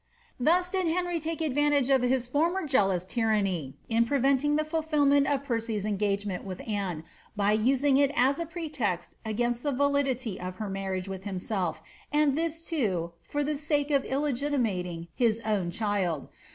Thus 0.39 0.71
did 0.71 0.87
Henry 0.87 1.19
take 1.19 1.41
advantage 1.41 1.91
of 1.91 2.01
his 2.01 2.25
former 2.25 2.63
jealous 2.65 3.05
tyranny 3.05 3.77
in 3.87 4.03
pre 4.05 4.17
venting 4.17 4.55
the 4.55 4.63
fulfilment 4.65 5.27
of 5.27 5.43
Percy's 5.43 5.85
engagement 5.85 6.43
with 6.43 6.59
Anne« 6.67 7.03
by 7.35 7.51
using 7.51 7.97
it 7.97 8.11
as 8.15 8.39
a 8.39 8.47
pretext 8.47 9.15
against 9.23 9.61
the 9.61 9.71
validity 9.71 10.39
of 10.39 10.55
her 10.55 10.71
marriage 10.71 11.07
with 11.07 11.25
himself, 11.25 11.83
and 12.11 12.35
this, 12.35 12.65
too, 12.67 13.11
for 13.21 13.43
the 13.43 13.57
sake 13.57 13.91
of 13.91 14.03
illegitimating 14.05 15.07
his 15.13 15.39
own 15.45 15.69
child. 15.69 16.29